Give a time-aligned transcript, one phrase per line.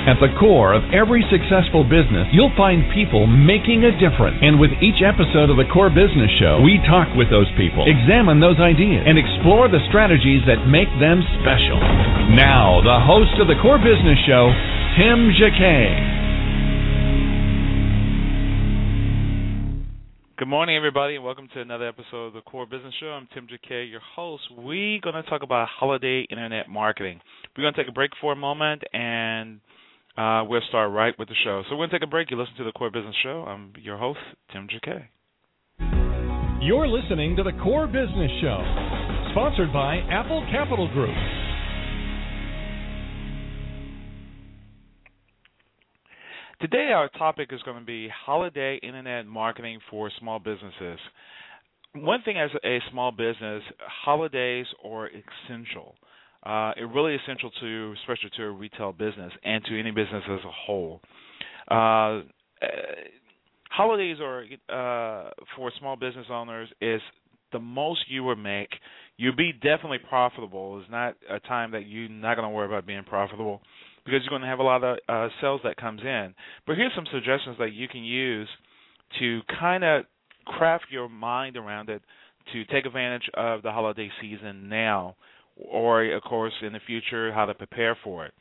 [0.00, 4.40] At the core of every successful business, you'll find people making a difference.
[4.40, 8.40] And with each episode of the Core Business Show, we talk with those people, examine
[8.40, 11.76] those ideas, and explore the strategies that make them special.
[12.32, 14.48] Now, the host of the Core Business Show,
[14.96, 15.92] Tim Jacquet.
[20.40, 23.12] Good morning, everybody, and welcome to another episode of the Core Business Show.
[23.12, 24.48] I'm Tim Jacquet, your host.
[24.48, 27.20] We're going to talk about holiday internet marketing.
[27.52, 29.60] We're going to take a break for a moment and
[30.16, 31.62] uh, we'll start right with the show.
[31.68, 32.30] So we're going to take a break.
[32.30, 33.44] You listen to the Core Business Show.
[33.46, 34.18] I'm your host,
[34.52, 35.08] Tim Jacquet.
[36.62, 38.58] You're listening to the Core Business Show,
[39.32, 41.14] sponsored by Apple Capital Group.
[46.60, 50.98] Today, our topic is going to be holiday internet marketing for small businesses.
[51.94, 53.62] One thing as a small business,
[54.04, 55.94] holidays are essential
[56.44, 60.40] uh, it really essential to, especially to a retail business and to any business as
[60.44, 61.00] a whole.
[61.68, 62.20] Uh,
[63.70, 67.00] holidays are uh, for small business owners is
[67.52, 68.70] the most you will make.
[69.16, 70.80] You'll be definitely profitable.
[70.80, 73.60] It's not a time that you're not going to worry about being profitable
[74.04, 76.34] because you're going to have a lot of uh, sales that comes in.
[76.66, 78.48] But here's some suggestions that you can use
[79.18, 80.04] to kind of
[80.46, 82.02] craft your mind around it
[82.52, 85.16] to take advantage of the holiday season now
[85.68, 88.32] or of course in the future how to prepare for it.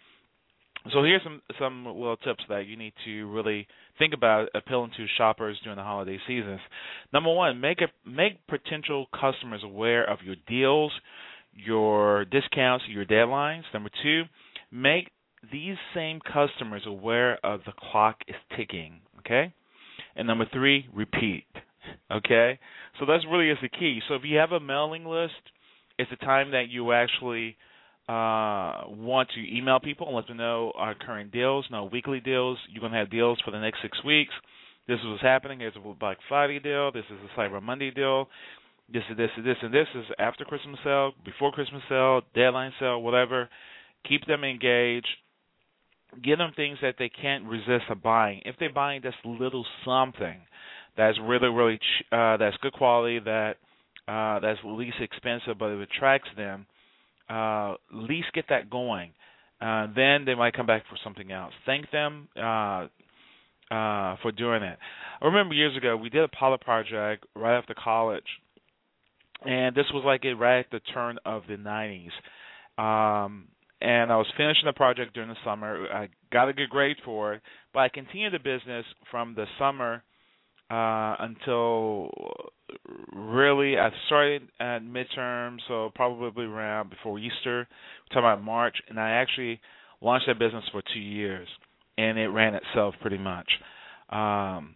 [0.93, 3.67] So here's some some little tips that you need to really
[3.97, 6.61] think about appealing to shoppers during the holiday seasons.
[7.11, 10.93] Number one, make a, make potential customers aware of your deals,
[11.53, 13.63] your discounts, your deadlines.
[13.73, 14.23] Number two,
[14.71, 15.11] make
[15.51, 19.01] these same customers aware of the clock is ticking.
[19.19, 19.53] Okay,
[20.15, 21.45] and number three, repeat.
[22.09, 22.57] Okay,
[22.99, 23.99] so that's really is the key.
[24.07, 25.33] So if you have a mailing list
[25.99, 27.57] it's the time that you actually
[28.07, 32.57] uh, want to email people and let them know our current deals, no weekly deals.
[32.71, 34.31] You're going to have deals for the next six weeks.
[34.87, 35.59] This is what's happening.
[35.59, 36.91] Here's a Black Friday deal.
[36.93, 38.29] This is a Cyber Monday deal.
[38.91, 42.71] This is this is this and this is after Christmas sale, before Christmas sale, deadline
[42.79, 43.49] sale, whatever.
[44.07, 45.05] Keep them engaged.
[46.23, 48.41] Give them things that they can't resist buying.
[48.45, 50.39] If they're buying just little something
[50.97, 53.57] that's really really ch- uh, that's good quality that
[54.09, 56.65] uh, that's least expensive, but it attracts them,
[57.29, 59.11] uh, least get that going.
[59.61, 61.53] Uh, then they might come back for something else.
[61.65, 62.87] Thank them uh,
[63.69, 64.79] uh, for doing it.
[65.21, 68.23] I remember years ago we did a pilot project right after college,
[69.45, 72.09] and this was like right at the turn of the 90s.
[72.81, 73.49] Um,
[73.81, 75.85] and I was finishing the project during the summer.
[75.93, 77.41] I got a good grade for it,
[77.73, 80.03] but I continued the business from the summer
[80.71, 82.09] uh, until
[83.13, 87.67] really I started at midterm, so probably around before Easter.
[88.09, 89.59] Talking about March, and I actually
[90.01, 91.47] launched that business for two years,
[91.97, 93.47] and it ran itself pretty much.
[94.09, 94.75] Um,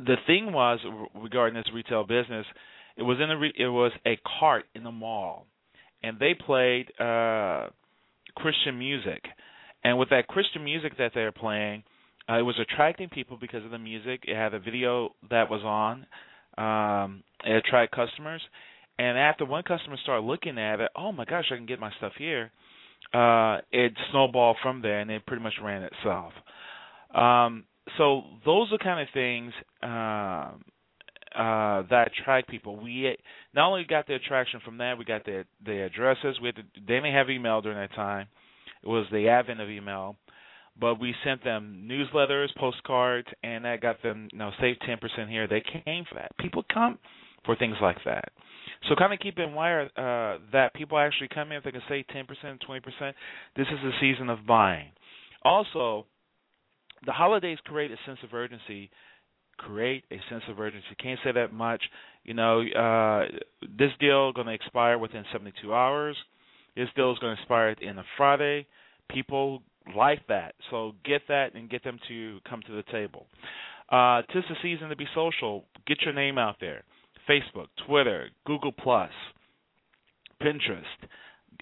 [0.00, 0.80] the thing was
[1.14, 2.46] regarding this retail business,
[2.96, 5.46] it was in a re- it was a cart in the mall,
[6.02, 7.68] and they played uh,
[8.36, 9.24] Christian music,
[9.84, 11.84] and with that Christian music that they're playing
[12.28, 14.24] uh, it was attracting people because of the music.
[14.26, 16.06] It had a video that was on.
[16.58, 18.42] Um, it attracted customers,
[18.98, 21.92] and after one customer started looking at it, oh my gosh, I can get my
[21.98, 22.50] stuff here.
[23.14, 26.32] Uh, it snowballed from there, and it pretty much ran itself.
[27.14, 27.64] Um,
[27.96, 29.52] so those are kind of things
[29.82, 30.50] uh,
[31.40, 32.76] uh, that attract people.
[32.76, 33.16] We
[33.54, 36.40] not only got the attraction from that, we got the the addresses.
[36.42, 38.26] We had to, they didn't have email during that time.
[38.82, 40.16] It was the advent of email
[40.80, 45.46] but we sent them newsletters, postcards, and that got them, you know, save 10% here.
[45.46, 46.36] They came for that.
[46.38, 46.98] People come
[47.44, 48.30] for things like that.
[48.88, 51.82] So kind of keep in mind uh, that people actually come in if they can
[51.88, 53.14] save 10%, 20%.
[53.56, 54.90] This is the season of buying.
[55.42, 56.06] Also,
[57.04, 58.90] the holidays create a sense of urgency.
[59.56, 60.86] Create a sense of urgency.
[61.02, 61.82] Can't say that much.
[62.22, 63.24] You know, uh,
[63.62, 66.16] this deal going to expire within 72 hours.
[66.76, 68.66] This deal is going to expire in a Friday.
[69.10, 69.62] People
[69.96, 70.54] like that.
[70.70, 73.26] So get that and get them to come to the table.
[73.90, 75.64] Uh, tis the season to be social.
[75.86, 76.82] Get your name out there.
[77.28, 79.10] Facebook, Twitter, Google Plus,
[80.42, 80.82] Pinterest,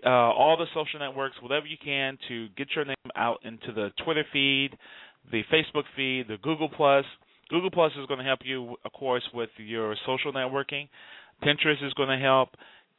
[0.05, 3.91] uh, all the social networks, whatever you can to get your name out into the
[4.05, 4.71] Twitter feed,
[5.31, 7.05] the Facebook feed, the Google Plus.
[7.49, 10.89] Google Plus is going to help you, of course, with your social networking.
[11.43, 12.51] Pinterest is going to help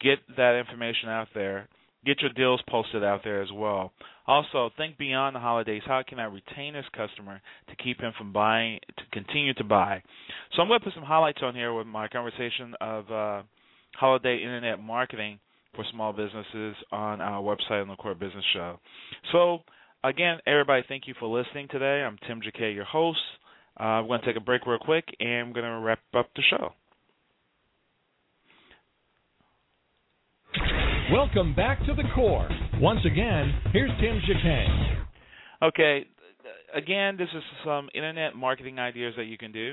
[0.01, 1.67] get that information out there
[2.07, 3.91] get your deals posted out there as well.
[4.25, 5.81] Also, think beyond the holidays.
[5.85, 10.01] How can I retain this customer to keep him from buying, to continue to buy?
[10.55, 13.43] So I'm going to put some highlights on here with my conversation of uh,
[13.95, 15.39] holiday internet marketing
[15.75, 18.79] for small businesses on our website on the Core Business Show.
[19.31, 19.59] So
[20.03, 22.03] again, everybody, thank you for listening today.
[22.03, 23.19] I'm Tim Jacquet, your host.
[23.79, 26.29] Uh, I'm going to take a break real quick, and I'm going to wrap up
[26.35, 26.71] the show.
[31.11, 32.49] Welcome back to the core.
[32.81, 34.67] Once again, here's Tim Jacquet.
[35.63, 36.05] Okay,
[36.75, 39.71] again, this is some internet marketing ideas that you can do.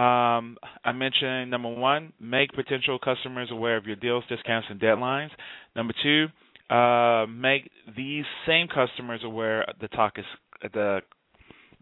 [0.00, 5.28] Um, I mentioned number one, make potential customers aware of your deals, discounts, and deadlines.
[5.76, 6.28] Number two,
[6.74, 10.24] uh, make these same customers aware the talk is
[10.72, 11.00] the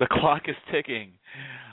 [0.00, 1.12] the clock is ticking.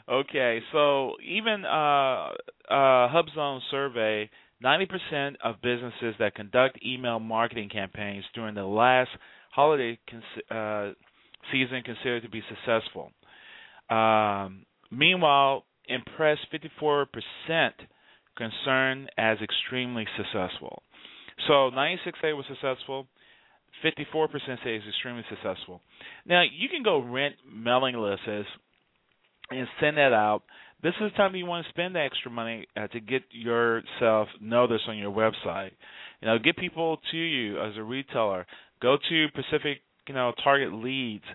[0.07, 2.29] Okay, so even uh,
[2.69, 4.29] uh, HubZone survey
[4.63, 9.09] 90% of businesses that conduct email marketing campaigns during the last
[9.51, 9.97] holiday
[10.51, 10.91] uh,
[11.51, 13.11] season consider to be successful.
[13.89, 17.07] Um, meanwhile, impressed 54%
[18.37, 20.83] concerned as extremely successful.
[21.47, 23.07] So 96 say was successful.
[23.83, 24.27] 54%
[24.63, 25.81] say it's extremely successful.
[26.25, 28.27] Now you can go rent mailing lists
[29.49, 30.43] and send that out
[30.81, 34.29] this is the time you want to spend the extra money uh, to get yourself
[34.41, 35.71] noticed on your website.
[36.21, 38.45] You know, get people to you as a retailer.
[38.81, 41.25] Go to Pacific, you know, target leads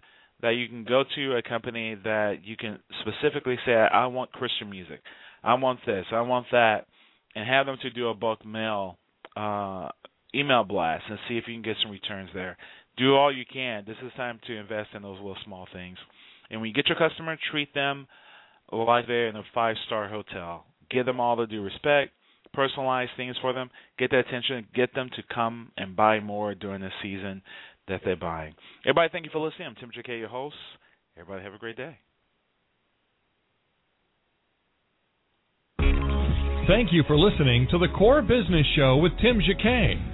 [0.41, 4.71] that you can go to a company that you can specifically say, I want Christian
[4.71, 5.01] music,
[5.43, 6.87] I want this, I want that,
[7.35, 8.99] and have them to do a bulk mail
[9.37, 9.89] uh,
[10.35, 12.57] email blast and see if you can get some returns there.
[12.97, 13.85] Do all you can.
[13.87, 15.97] This is time to invest in those little small things.
[16.51, 18.07] And when you get your customer, treat them
[18.77, 20.67] like they're in a five star hotel.
[20.91, 22.13] Give them all the due respect,
[22.57, 26.81] personalize things for them, get their attention, get them to come and buy more during
[26.81, 27.43] the season
[27.89, 28.55] that they're buying.
[28.85, 29.69] Everybody, thank you for listening.
[29.69, 30.57] I'm Tim Jacquet, your host.
[31.17, 31.99] Everybody, have a great day.
[36.67, 40.14] Thank you for listening to the Core Business Show with Tim Jacquet.